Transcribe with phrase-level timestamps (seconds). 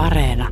[0.00, 0.48] Areena.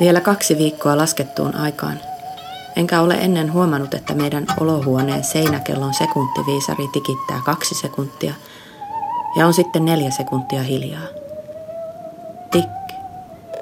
[0.00, 2.00] Vielä kaksi viikkoa laskettuun aikaan.
[2.76, 8.34] Enkä ole ennen huomannut, että meidän olohuoneen seinäkellon sekuntiviisari tikittää kaksi sekuntia
[9.36, 11.06] ja on sitten neljä sekuntia hiljaa.
[12.50, 12.64] Tik,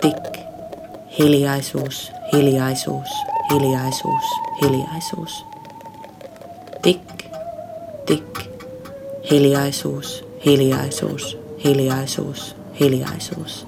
[0.00, 0.38] tik,
[1.18, 3.08] hiljaisuus, hiljaisuus,
[3.52, 4.24] hiljaisuus,
[4.62, 5.44] hiljaisuus.
[6.82, 7.24] Tik,
[8.06, 8.38] tik,
[9.30, 13.66] hiljaisuus, hiljaisuus, hiljaisuus, hiljaisuus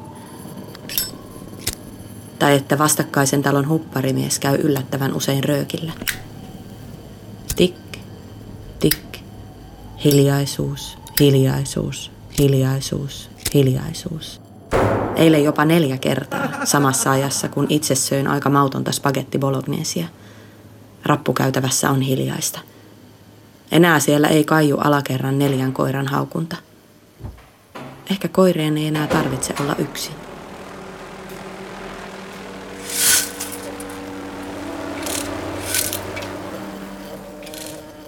[2.38, 5.92] tai että vastakkaisen talon hupparimies käy yllättävän usein röökillä.
[7.56, 7.76] Tik,
[8.80, 9.18] tik,
[10.04, 14.40] hiljaisuus, hiljaisuus, hiljaisuus, hiljaisuus.
[15.16, 20.06] Eilen jopa neljä kertaa samassa ajassa, kun itse söin aika mautonta spagetti bolognesia.
[21.04, 22.60] Rappukäytävässä on hiljaista.
[23.72, 26.56] Enää siellä ei kaiju alakerran neljän koiran haukunta.
[28.10, 30.14] Ehkä koireen ei enää tarvitse olla yksin.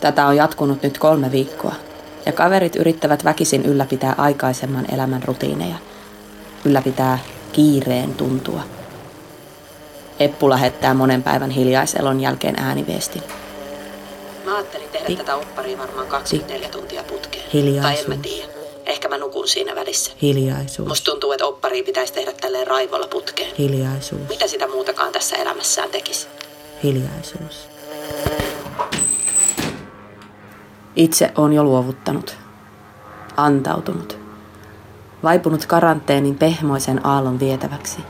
[0.01, 1.75] Tätä on jatkunut nyt kolme viikkoa,
[2.29, 5.77] ja kaverit yrittävät väkisin ylläpitää aikaisemman elämän rutiineja.
[6.65, 7.19] Ylläpitää
[7.53, 8.63] kiireen tuntua.
[10.21, 13.23] Eppu lähettää monen päivän hiljaiselon jälkeen ääniviestin.
[14.45, 15.19] Mä ajattelin tehdä Tik.
[15.19, 17.45] tätä opparia varmaan 24 tuntia putkeen.
[17.53, 18.05] Hiljaisuus.
[18.07, 18.53] Tai en mä tiedä.
[18.87, 20.13] Ehkä mä nukun siinä välissä.
[20.23, 20.89] Hiljaisuus.
[20.89, 23.55] Musta tuntuu, että oppari pitäisi tehdä tälleen raivolla putkeen.
[23.59, 24.29] Hiljaisuus.
[24.29, 26.27] Mitä sitä muutakaan tässä elämässään tekisi?
[26.83, 27.69] Hiljaisuus.
[30.97, 32.37] Itse on jo luovuttanut,
[33.37, 34.19] antautunut,
[35.23, 38.05] vaipunut karanteenin pehmoisen aallon vietäväksi.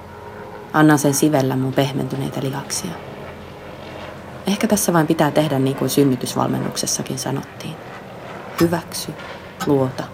[0.72, 2.90] Annan sen sivellä mun pehmentyneitä lihaksia.
[4.46, 7.76] Ehkä tässä vain pitää tehdä niin kuin synnytysvalmennuksessakin sanottiin.
[8.60, 9.12] Hyväksy,
[9.66, 10.04] luota,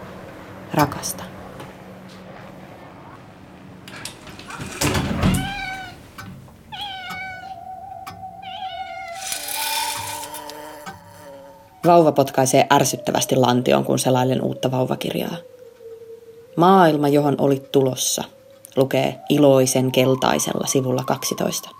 [0.74, 1.24] rakasta.
[11.86, 15.36] Vauva potkaisee ärsyttävästi lantioon, kun selailen uutta vauvakirjaa.
[16.56, 18.24] Maailma, johon olit tulossa,
[18.76, 21.70] lukee iloisen keltaisella sivulla 12.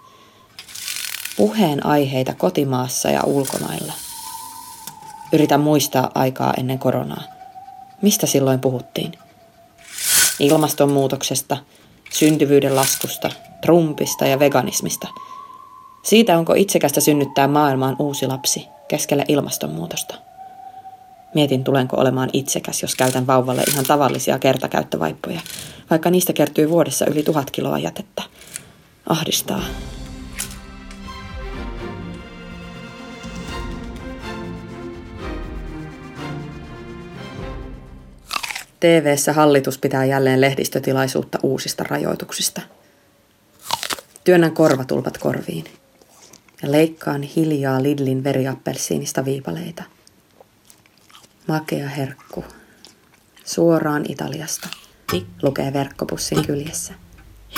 [1.36, 3.92] Puheen aiheita kotimaassa ja ulkomailla.
[5.32, 7.22] Yritän muistaa aikaa ennen koronaa.
[8.02, 9.12] Mistä silloin puhuttiin?
[10.38, 11.56] Ilmastonmuutoksesta,
[12.12, 15.08] syntyvyyden laskusta, Trumpista ja veganismista.
[16.04, 20.14] Siitä onko itsekästä synnyttää maailmaan uusi lapsi– keskellä ilmastonmuutosta.
[21.34, 25.40] Mietin, tulenko olemaan itsekäs, jos käytän vauvalle ihan tavallisia kertakäyttövaippoja,
[25.90, 28.22] vaikka niistä kertyy vuodessa yli tuhat kiloa jätettä.
[29.08, 29.60] Ahdistaa.
[38.80, 42.60] tv hallitus pitää jälleen lehdistötilaisuutta uusista rajoituksista.
[44.24, 45.64] Työnnän korvatulpat korviin
[46.64, 49.82] ja leikkaan hiljaa Lidlin veriappelsiinista viipaleita.
[51.48, 52.44] Makea herkku.
[53.44, 54.68] Suoraan Italiasta.
[55.10, 56.94] Tik lukee verkkopussin kyljessä.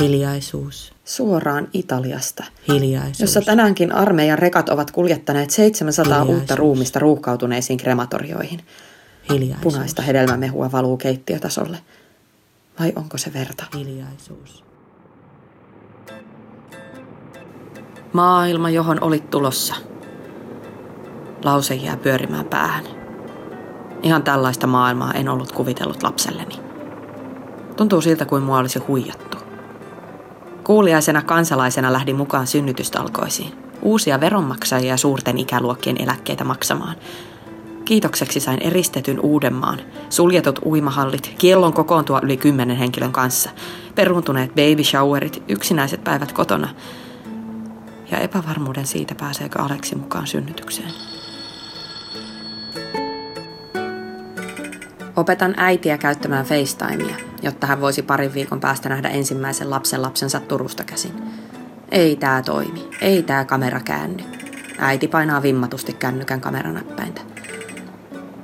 [0.01, 0.93] Hiljaisuus.
[1.05, 2.45] Suoraan Italiasta.
[2.69, 3.21] Hiljaisuus.
[3.21, 6.39] Jossa tänäänkin armeijan rekat ovat kuljettaneet 700 Hiljaisuus.
[6.39, 8.61] uutta ruumista ruuhkautuneisiin krematorioihin.
[9.31, 9.63] Hiljaisuus.
[9.63, 11.79] Punaista hedelmämehua valuu keittiötasolle.
[12.81, 13.65] Vai onko se verta?
[13.75, 14.66] Hiljaisuus.
[18.17, 19.75] Maailma, johon olit tulossa.
[21.45, 22.85] Lause jää pyörimään päähän.
[24.03, 26.55] Ihan tällaista maailmaa en ollut kuvitellut lapselleni.
[27.77, 29.39] Tuntuu siltä kuin mua olisi huijattu.
[30.65, 33.53] Kuuliaisena kansalaisena lähdin mukaan synnytystalkoisiin.
[33.83, 36.97] Uusia veronmaksajia suurten ikäluokkien eläkkeitä maksamaan.
[37.85, 43.51] Kiitokseksi sain eristetyn Uudenmaan, suljetut uimahallit, kiellon kokoontua yli kymmenen henkilön kanssa,
[43.95, 46.69] peruuntuneet baby showerit, yksinäiset päivät kotona–
[48.11, 50.91] ja epävarmuuden siitä, pääseekö Aleksi mukaan synnytykseen.
[55.17, 60.85] Opetan äitiä käyttämään FaceTimea, jotta hän voisi parin viikon päästä nähdä ensimmäisen lapsen lapsensa Turusta
[60.85, 61.13] käsin.
[61.91, 62.89] Ei tää toimi.
[63.01, 64.25] Ei tää kamera käänny.
[64.79, 67.21] Äiti painaa vimmatusti kännykän kameranäppäintä.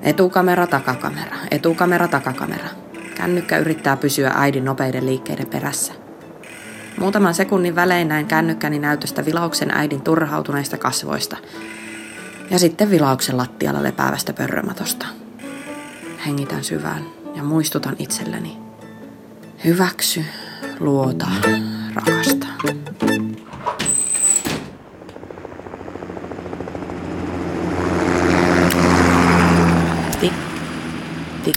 [0.03, 1.37] Etukamera, takakamera.
[1.50, 2.69] Etukamera, takakamera.
[3.14, 6.01] Kännykkä yrittää pysyä äidin nopeiden liikkeiden perässä.
[6.98, 11.36] Muutaman sekunnin välein näin kännykkäni näytöstä vilauksen äidin turhautuneista kasvoista
[12.50, 15.06] ja sitten vilauksen lattialla lepäävästä pörrömatosta.
[16.26, 17.02] Hengitän syvään
[17.34, 18.56] ja muistutan itselleni,
[19.64, 20.24] Hyväksy,
[20.80, 21.26] luota,
[21.94, 22.46] rakasta.
[30.20, 30.32] Tik,
[31.44, 31.56] tik,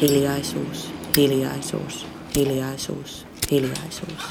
[0.00, 2.06] hiljaisuus, hiljaisuus,
[2.36, 4.28] hiljaisuus, hiljaisuus.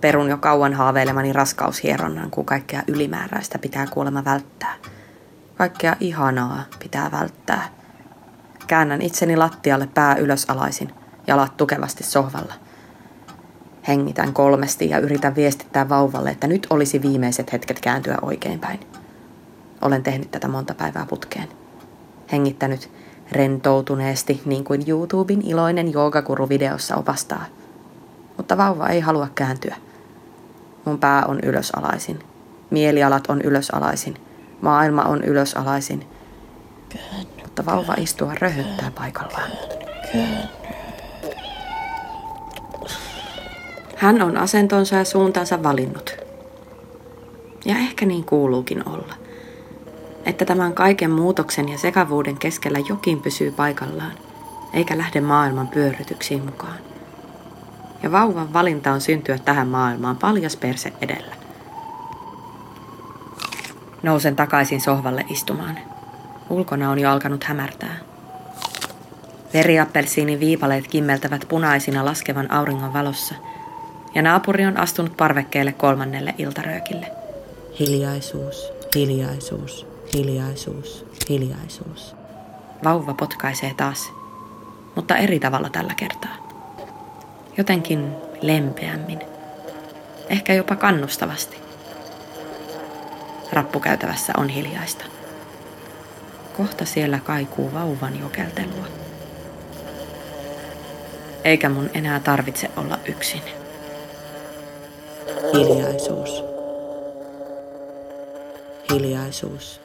[0.00, 4.74] Perun jo kauan haaveilemani raskaushieronnan, kun kaikkea ylimääräistä pitää kuolema välttää.
[5.56, 7.68] Kaikkea ihanaa pitää välttää.
[8.66, 10.94] Käännän itseni lattialle pää ylösalaisin,
[11.26, 12.54] jalat tukevasti sohvalla.
[13.88, 18.80] Hengitän kolmesti ja yritän viestittää vauvalle, että nyt olisi viimeiset hetket kääntyä oikeinpäin.
[19.80, 21.48] Olen tehnyt tätä monta päivää putkeen.
[22.32, 22.90] Hengittänyt
[23.32, 27.44] rentoutuneesti, niin kuin YouTuben iloinen joogakuru-videossa opastaa.
[28.36, 29.76] Mutta vauva ei halua kääntyä.
[30.84, 32.18] Mun pää on ylösalaisin.
[32.70, 34.14] Mielialat on ylösalaisin.
[34.60, 36.06] Maailma on ylösalaisin.
[37.42, 39.50] Mutta vauva istua röhyttää paikallaan.
[43.96, 46.16] Hän on asentonsa ja suuntansa valinnut.
[47.64, 49.21] Ja ehkä niin kuuluukin olla.
[50.26, 54.12] Että tämän kaiken muutoksen ja sekavuuden keskellä jokin pysyy paikallaan,
[54.72, 56.78] eikä lähde maailman pyörytyksiin mukaan.
[58.02, 61.34] Ja vauvan valinta on syntyä tähän maailmaan paljas perse edellä.
[64.02, 65.78] Nousen takaisin sohvalle istumaan.
[66.50, 67.96] Ulkona on jo alkanut hämärtää.
[69.54, 73.34] Veriappelsiinin viipaleet kimmeltävät punaisina laskevan auringon valossa,
[74.14, 77.06] ja naapuri on astunut parvekkeelle kolmannelle iltaröökille.
[77.78, 82.14] Hiljaisuus, hiljaisuus, hiljaisuus, hiljaisuus.
[82.84, 84.12] Vauva potkaisee taas,
[84.94, 86.36] mutta eri tavalla tällä kertaa.
[87.58, 89.20] Jotenkin lempeämmin,
[90.28, 91.56] ehkä jopa kannustavasti.
[93.52, 95.04] Rappukäytävässä on hiljaista.
[96.56, 98.86] Kohta siellä kaikuu vauvan jokeltelua.
[101.44, 103.42] Eikä mun enää tarvitse olla yksin.
[105.54, 106.44] Hiljaisuus.
[108.92, 109.81] Hiljaisuus.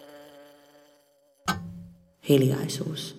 [2.30, 3.17] Hiljaisuus.